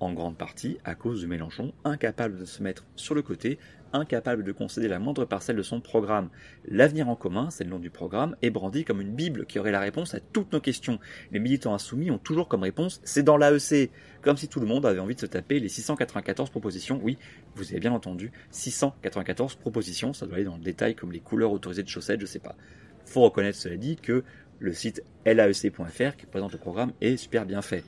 En 0.00 0.12
grande 0.12 0.36
partie 0.36 0.78
à 0.84 0.94
cause 0.94 1.22
de 1.22 1.26
Mélenchon, 1.26 1.72
incapable 1.84 2.38
de 2.38 2.44
se 2.44 2.62
mettre 2.62 2.84
sur 2.94 3.14
le 3.14 3.22
côté 3.22 3.58
incapable 3.92 4.44
de 4.44 4.52
concéder 4.52 4.88
la 4.88 4.98
moindre 4.98 5.24
parcelle 5.24 5.56
de 5.56 5.62
son 5.62 5.80
programme. 5.80 6.28
L'avenir 6.66 7.08
en 7.08 7.16
commun, 7.16 7.50
c'est 7.50 7.64
le 7.64 7.70
nom 7.70 7.78
du 7.78 7.90
programme, 7.90 8.36
est 8.42 8.50
brandi 8.50 8.84
comme 8.84 9.00
une 9.00 9.14
Bible 9.14 9.46
qui 9.46 9.58
aurait 9.58 9.72
la 9.72 9.80
réponse 9.80 10.14
à 10.14 10.20
toutes 10.20 10.52
nos 10.52 10.60
questions. 10.60 10.98
Les 11.32 11.38
militants 11.38 11.74
insoumis 11.74 12.10
ont 12.10 12.18
toujours 12.18 12.48
comme 12.48 12.62
réponse 12.62 13.00
c'est 13.04 13.22
dans 13.22 13.36
l'AEC. 13.36 13.90
Comme 14.22 14.36
si 14.36 14.48
tout 14.48 14.60
le 14.60 14.66
monde 14.66 14.84
avait 14.84 14.98
envie 14.98 15.14
de 15.14 15.20
se 15.20 15.26
taper 15.26 15.60
les 15.60 15.68
694 15.68 16.50
propositions. 16.50 17.00
Oui, 17.02 17.18
vous 17.54 17.70
avez 17.70 17.80
bien 17.80 17.92
entendu, 17.92 18.32
694 18.50 19.54
propositions, 19.56 20.12
ça 20.12 20.26
doit 20.26 20.36
aller 20.36 20.44
dans 20.44 20.56
le 20.56 20.62
détail 20.62 20.94
comme 20.94 21.12
les 21.12 21.20
couleurs 21.20 21.52
autorisées 21.52 21.82
de 21.82 21.88
chaussettes, 21.88 22.20
je 22.20 22.26
sais 22.26 22.38
pas. 22.38 22.56
Faut 23.04 23.22
reconnaître 23.22 23.58
cela 23.58 23.76
dit 23.76 23.96
que 23.96 24.24
le 24.58 24.72
site 24.72 25.02
laec.fr 25.24 26.16
qui 26.16 26.26
présente 26.26 26.52
le 26.52 26.58
programme 26.58 26.92
est 27.00 27.16
super 27.16 27.46
bien 27.46 27.62
fait. 27.62 27.84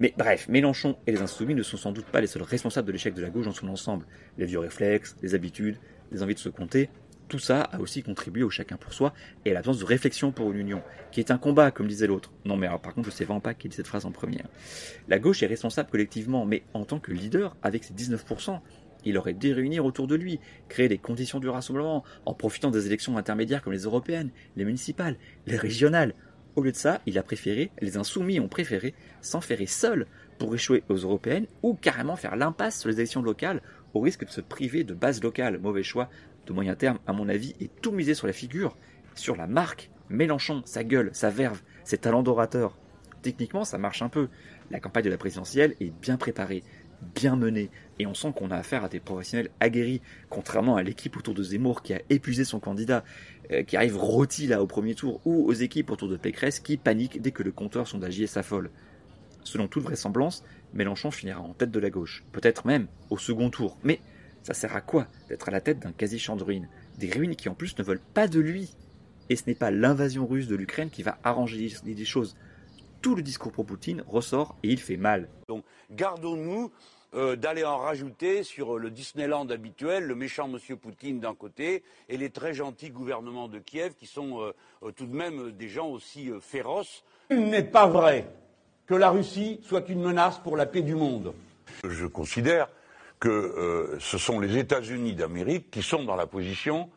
Mais 0.00 0.14
bref, 0.16 0.48
Mélenchon 0.48 0.96
et 1.06 1.12
les 1.12 1.20
Insoumis 1.20 1.54
ne 1.54 1.62
sont 1.62 1.76
sans 1.76 1.92
doute 1.92 2.06
pas 2.06 2.20
les 2.20 2.26
seuls 2.26 2.42
responsables 2.42 2.86
de 2.86 2.92
l'échec 2.92 3.14
de 3.14 3.22
la 3.22 3.30
gauche 3.30 3.46
dans 3.46 3.52
son 3.52 3.68
ensemble. 3.68 4.06
Les 4.36 4.46
vieux 4.46 4.60
réflexes, 4.60 5.16
les 5.22 5.34
habitudes, 5.34 5.76
les 6.12 6.22
envies 6.22 6.34
de 6.34 6.38
se 6.38 6.48
compter, 6.48 6.88
tout 7.28 7.38
ça 7.38 7.62
a 7.62 7.78
aussi 7.78 8.02
contribué 8.02 8.42
au 8.42 8.50
chacun 8.50 8.76
pour 8.76 8.92
soi 8.92 9.12
et 9.44 9.50
à 9.50 9.54
l'absence 9.54 9.78
de 9.78 9.84
réflexion 9.84 10.32
pour 10.32 10.50
une 10.52 10.58
union, 10.58 10.82
qui 11.12 11.20
est 11.20 11.30
un 11.30 11.38
combat, 11.38 11.70
comme 11.70 11.86
disait 11.86 12.06
l'autre. 12.06 12.32
Non 12.44 12.56
mais 12.56 12.68
par 12.82 12.94
contre, 12.94 13.10
je 13.10 13.14
sais 13.14 13.24
vraiment 13.24 13.40
pas 13.40 13.54
qui 13.54 13.68
dit 13.68 13.76
cette 13.76 13.86
phrase 13.86 14.06
en 14.06 14.12
première. 14.12 14.46
La 15.08 15.18
gauche 15.18 15.42
est 15.42 15.46
responsable 15.46 15.90
collectivement, 15.90 16.46
mais 16.46 16.62
en 16.74 16.84
tant 16.84 16.98
que 16.98 17.12
leader, 17.12 17.56
avec 17.62 17.84
ses 17.84 17.92
19%, 17.92 18.60
il 19.04 19.16
aurait 19.18 19.34
dû 19.34 19.52
réunir 19.52 19.84
autour 19.84 20.06
de 20.06 20.14
lui, 20.14 20.40
créer 20.68 20.88
les 20.88 20.98
conditions 20.98 21.38
du 21.38 21.48
rassemblement, 21.48 22.04
en 22.24 22.34
profitant 22.34 22.70
des 22.70 22.86
élections 22.86 23.16
intermédiaires 23.16 23.62
comme 23.62 23.72
les 23.72 23.82
européennes, 23.82 24.30
les 24.56 24.64
municipales, 24.64 25.16
les 25.46 25.56
régionales, 25.56 26.14
au 26.58 26.62
lieu 26.62 26.72
de 26.72 26.76
ça, 26.76 27.00
il 27.06 27.16
a 27.18 27.22
préféré, 27.22 27.70
les 27.80 27.96
insoumis 27.96 28.40
ont 28.40 28.48
préféré 28.48 28.92
s'enferrer 29.20 29.66
seuls 29.66 30.06
pour 30.38 30.52
échouer 30.54 30.82
aux 30.88 30.96
européennes 30.96 31.46
ou 31.62 31.74
carrément 31.74 32.16
faire 32.16 32.34
l'impasse 32.34 32.80
sur 32.80 32.88
les 32.88 32.96
élections 32.96 33.22
locales 33.22 33.62
au 33.94 34.00
risque 34.00 34.24
de 34.24 34.30
se 34.30 34.40
priver 34.40 34.82
de 34.82 34.92
base 34.92 35.22
locale. 35.22 35.58
Mauvais 35.58 35.84
choix 35.84 36.10
de 36.46 36.52
moyen 36.52 36.74
terme, 36.74 36.98
à 37.06 37.12
mon 37.12 37.28
avis, 37.28 37.54
et 37.60 37.68
tout 37.68 37.92
miser 37.92 38.14
sur 38.14 38.26
la 38.26 38.32
figure, 38.32 38.76
sur 39.14 39.36
la 39.36 39.46
marque, 39.46 39.90
Mélenchon, 40.10 40.62
sa 40.64 40.82
gueule, 40.82 41.10
sa 41.12 41.30
verve, 41.30 41.60
ses 41.84 41.98
talents 41.98 42.24
d'orateur. 42.24 42.76
Techniquement, 43.22 43.64
ça 43.64 43.78
marche 43.78 44.02
un 44.02 44.08
peu. 44.08 44.28
La 44.72 44.80
campagne 44.80 45.04
de 45.04 45.10
la 45.10 45.18
présidentielle 45.18 45.76
est 45.80 45.92
bien 46.00 46.16
préparée, 46.16 46.64
bien 47.14 47.36
menée, 47.36 47.70
et 47.98 48.06
on 48.06 48.14
sent 48.14 48.32
qu'on 48.36 48.50
a 48.50 48.56
affaire 48.56 48.84
à 48.84 48.88
des 48.88 49.00
professionnels 49.00 49.50
aguerris, 49.60 50.00
contrairement 50.30 50.76
à 50.76 50.82
l'équipe 50.82 51.16
autour 51.16 51.34
de 51.34 51.42
Zemmour 51.42 51.82
qui 51.82 51.94
a 51.94 52.00
épuisé 52.10 52.44
son 52.44 52.60
candidat, 52.60 53.04
euh, 53.50 53.62
qui 53.62 53.76
arrive 53.76 53.96
rôti 53.96 54.46
là 54.46 54.62
au 54.62 54.66
premier 54.66 54.94
tour, 54.94 55.20
ou 55.24 55.46
aux 55.46 55.52
équipes 55.52 55.90
autour 55.90 56.08
de 56.08 56.16
Pécresse 56.16 56.60
qui 56.60 56.76
paniquent 56.76 57.20
dès 57.20 57.32
que 57.32 57.42
le 57.42 57.52
compteur 57.52 57.86
sondagier 57.86 58.26
s'affole. 58.26 58.70
Selon 59.44 59.68
toute 59.68 59.84
vraisemblance, 59.84 60.44
Mélenchon 60.74 61.10
finira 61.10 61.40
en 61.40 61.54
tête 61.54 61.70
de 61.70 61.80
la 61.80 61.90
gauche, 61.90 62.24
peut-être 62.32 62.66
même 62.66 62.86
au 63.10 63.18
second 63.18 63.50
tour. 63.50 63.78
Mais 63.82 64.00
ça 64.42 64.54
sert 64.54 64.76
à 64.76 64.80
quoi 64.80 65.06
d'être 65.28 65.48
à 65.48 65.52
la 65.52 65.60
tête 65.60 65.78
d'un 65.78 65.92
quasi-champ 65.92 66.36
de 66.36 66.44
ruines 66.44 66.68
Des 66.98 67.10
ruines 67.10 67.36
qui 67.36 67.48
en 67.48 67.54
plus 67.54 67.76
ne 67.78 67.82
veulent 67.82 68.00
pas 68.14 68.28
de 68.28 68.40
lui. 68.40 68.74
Et 69.30 69.36
ce 69.36 69.44
n'est 69.46 69.54
pas 69.54 69.70
l'invasion 69.70 70.26
russe 70.26 70.48
de 70.48 70.56
l'Ukraine 70.56 70.90
qui 70.90 71.02
va 71.02 71.18
arranger 71.22 71.70
les 71.84 72.04
choses. 72.04 72.36
Tout 73.00 73.14
le 73.14 73.22
discours 73.22 73.52
pro 73.52 73.64
Poutine 73.64 74.04
ressort 74.08 74.56
et 74.62 74.68
il 74.68 74.80
fait 74.80 74.96
mal. 74.96 75.28
Donc 75.46 75.64
gardons-nous 75.90 76.72
euh, 77.14 77.36
d'aller 77.36 77.64
en 77.64 77.78
rajouter 77.78 78.42
sur 78.42 78.78
le 78.78 78.90
Disneyland 78.90 79.48
habituel, 79.48 80.04
le 80.04 80.14
méchant 80.14 80.46
Monsieur 80.46 80.76
Poutine 80.76 81.20
d'un 81.20 81.34
côté 81.34 81.82
et 82.10 82.18
les 82.18 82.28
très 82.28 82.52
gentils 82.52 82.90
gouvernements 82.90 83.48
de 83.48 83.58
Kiev 83.58 83.94
qui 83.94 84.06
sont 84.06 84.42
euh, 84.42 84.52
euh, 84.82 84.92
tout 84.92 85.06
de 85.06 85.14
même 85.14 85.52
des 85.52 85.68
gens 85.68 85.88
aussi 85.88 86.30
féroces. 86.40 87.04
Il 87.30 87.48
n'est 87.48 87.62
pas 87.62 87.86
vrai 87.86 88.28
que 88.86 88.94
la 88.94 89.10
Russie 89.10 89.60
soit 89.62 89.88
une 89.88 90.02
menace 90.02 90.38
pour 90.38 90.56
la 90.56 90.66
paix 90.66 90.82
du 90.82 90.94
monde. 90.94 91.32
Je 91.82 92.06
considère 92.06 92.68
que 93.20 93.96
ce 93.98 94.16
sont 94.16 94.38
les 94.38 94.56
États-Unis 94.56 95.14
d'Amérique 95.14 95.70
qui 95.70 95.82
sont 95.82 96.04
dans 96.04 96.14
la 96.14 96.26
position 96.26 96.88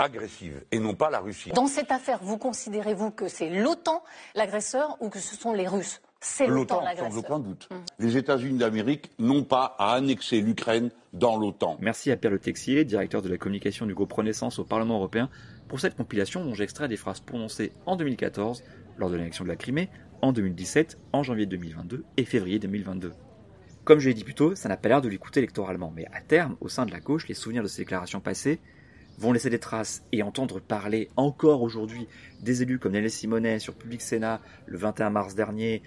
agressive 0.00 0.64
et 0.72 0.78
non 0.78 0.94
pas 0.94 1.10
la 1.10 1.20
Russie. 1.20 1.50
Dans 1.50 1.66
cette 1.66 1.92
affaire, 1.92 2.18
vous 2.22 2.38
considérez-vous 2.38 3.10
que 3.10 3.28
c'est 3.28 3.50
l'OTAN 3.50 4.02
l'agresseur 4.34 4.96
ou 5.00 5.10
que 5.10 5.18
ce 5.18 5.36
sont 5.36 5.52
les 5.52 5.68
Russes? 5.68 6.00
C'est 6.22 6.46
l'OTAN, 6.46 6.82
sans 6.98 7.16
aucun 7.16 7.38
doute. 7.38 7.68
Mmh. 7.70 7.74
Les 7.98 8.16
États-Unis 8.16 8.58
d'Amérique 8.58 9.10
n'ont 9.18 9.44
pas 9.44 9.74
à 9.78 9.94
annexer 9.94 10.40
l'Ukraine 10.40 10.90
dans 11.14 11.38
l'OTAN. 11.38 11.78
Merci 11.80 12.10
à 12.10 12.16
Pierre 12.16 12.32
Le 12.32 12.38
Texier, 12.38 12.84
directeur 12.84 13.22
de 13.22 13.28
la 13.28 13.38
communication 13.38 13.86
du 13.86 13.94
groupe 13.94 14.12
Renaissance 14.12 14.58
au 14.58 14.64
Parlement 14.64 14.96
européen, 14.96 15.30
pour 15.68 15.80
cette 15.80 15.96
compilation 15.96 16.44
dont 16.44 16.54
j'extrais 16.54 16.88
des 16.88 16.96
phrases 16.96 17.20
prononcées 17.20 17.72
en 17.86 17.96
2014, 17.96 18.64
lors 18.98 19.08
de 19.08 19.16
l'élection 19.16 19.44
de 19.44 19.48
la 19.48 19.56
Crimée, 19.56 19.88
en 20.20 20.32
2017, 20.32 20.98
en 21.12 21.22
janvier 21.22 21.46
2022 21.46 22.04
et 22.18 22.24
février 22.24 22.58
2022. 22.58 23.12
Comme 23.84 23.98
je 23.98 24.08
l'ai 24.08 24.14
dit 24.14 24.24
plus 24.24 24.34
tôt, 24.34 24.54
ça 24.54 24.68
n'a 24.68 24.76
pas 24.76 24.90
l'air 24.90 25.00
de 25.00 25.08
l'écouter 25.08 25.40
électoralement, 25.40 25.90
mais 25.94 26.04
à 26.12 26.20
terme, 26.20 26.56
au 26.60 26.68
sein 26.68 26.84
de 26.84 26.90
la 26.90 27.00
gauche, 27.00 27.28
les 27.28 27.34
souvenirs 27.34 27.62
de 27.62 27.68
ces 27.68 27.82
déclarations 27.82 28.20
passées 28.20 28.60
vont 29.18 29.32
laisser 29.32 29.50
des 29.50 29.58
traces 29.58 30.02
et 30.12 30.22
entendre 30.22 30.60
parler 30.60 31.10
encore 31.16 31.62
aujourd'hui 31.62 32.08
des 32.40 32.62
élus 32.62 32.78
comme 32.78 32.92
Nelly 32.92 33.10
Simonet 33.10 33.58
sur 33.58 33.74
Public 33.74 34.00
Sénat 34.00 34.40
le 34.66 34.78
21 34.78 35.10
mars 35.10 35.34
dernier, 35.34 35.82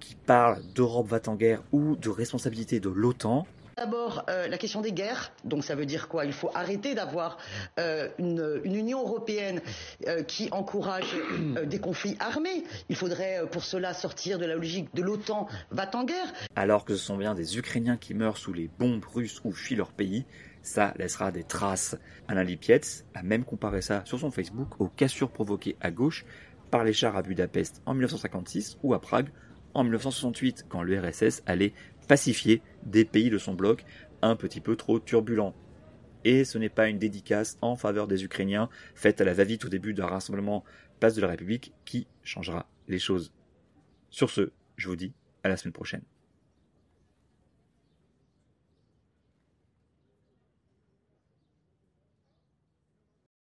qui 0.00 0.14
parle 0.14 0.62
d'Europe 0.74 1.08
va 1.08 1.20
en 1.26 1.34
guerre 1.34 1.62
ou 1.72 1.96
de 1.96 2.08
responsabilité 2.08 2.80
de 2.80 2.88
l'OTAN. 2.88 3.46
D'abord, 3.76 4.24
euh, 4.30 4.48
la 4.48 4.56
question 4.56 4.80
des 4.80 4.92
guerres. 4.92 5.32
Donc, 5.44 5.62
ça 5.62 5.74
veut 5.74 5.84
dire 5.84 6.08
quoi? 6.08 6.24
Il 6.24 6.32
faut 6.32 6.50
arrêter 6.54 6.94
d'avoir 6.94 7.36
euh, 7.78 8.08
une, 8.18 8.62
Union 8.64 9.02
européenne 9.02 9.60
euh, 10.06 10.22
qui 10.22 10.48
encourage 10.50 11.14
des 11.62 11.78
conflits 11.78 12.16
armés. 12.18 12.64
Il 12.88 12.96
faudrait, 12.96 13.42
pour 13.52 13.64
cela, 13.64 13.92
sortir 13.92 14.38
de 14.38 14.46
la 14.46 14.54
logique 14.54 14.94
de 14.94 15.02
l'OTAN 15.02 15.46
va 15.72 15.90
en 15.92 16.04
guerre. 16.04 16.32
Alors 16.54 16.86
que 16.86 16.96
ce 16.96 17.04
sont 17.04 17.18
bien 17.18 17.34
des 17.34 17.58
Ukrainiens 17.58 17.98
qui 17.98 18.14
meurent 18.14 18.38
sous 18.38 18.54
les 18.54 18.70
bombes 18.78 19.04
russes 19.04 19.42
ou 19.44 19.52
fuient 19.52 19.76
leur 19.76 19.92
pays, 19.92 20.24
ça 20.66 20.94
laissera 20.98 21.30
des 21.30 21.44
traces. 21.44 21.96
Alain 22.28 22.42
Lipietz 22.42 23.04
a 23.14 23.22
même 23.22 23.44
comparé 23.44 23.82
ça 23.82 24.02
sur 24.04 24.18
son 24.18 24.30
Facebook 24.30 24.80
aux 24.80 24.88
cassures 24.88 25.30
provoquées 25.30 25.76
à 25.80 25.90
gauche 25.90 26.24
par 26.70 26.84
les 26.84 26.92
chars 26.92 27.16
à 27.16 27.22
Budapest 27.22 27.82
en 27.86 27.94
1956 27.94 28.78
ou 28.82 28.92
à 28.92 29.00
Prague 29.00 29.30
en 29.74 29.84
1968, 29.84 30.66
quand 30.68 30.82
l'URSS 30.82 31.42
allait 31.46 31.74
pacifier 32.08 32.62
des 32.84 33.04
pays 33.04 33.30
de 33.30 33.38
son 33.38 33.54
bloc 33.54 33.84
un 34.22 34.34
petit 34.34 34.60
peu 34.60 34.74
trop 34.74 34.98
turbulents. 34.98 35.54
Et 36.24 36.44
ce 36.44 36.58
n'est 36.58 36.70
pas 36.70 36.88
une 36.88 36.98
dédicace 36.98 37.58
en 37.60 37.76
faveur 37.76 38.08
des 38.08 38.24
Ukrainiens 38.24 38.68
faite 38.94 39.20
à 39.20 39.24
la 39.24 39.34
va-vite 39.34 39.66
au 39.66 39.68
début 39.68 39.94
d'un 39.94 40.06
rassemblement 40.06 40.64
Place 40.98 41.14
de 41.14 41.20
la 41.20 41.28
République 41.28 41.74
qui 41.84 42.06
changera 42.22 42.66
les 42.88 42.98
choses. 42.98 43.32
Sur 44.08 44.30
ce, 44.30 44.50
je 44.76 44.88
vous 44.88 44.96
dis 44.96 45.12
à 45.44 45.48
la 45.48 45.56
semaine 45.58 45.74
prochaine. 45.74 46.02